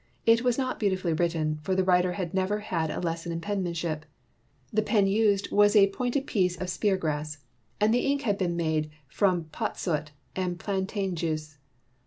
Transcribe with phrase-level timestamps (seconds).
[0.25, 4.03] It was not beautifully written, for the writer had never had a lesson in penmanship.
[4.73, 7.37] The pen used was a pointed piece of spear grass
[7.79, 11.59] and the ink had been made from pot soot and plan tain juice.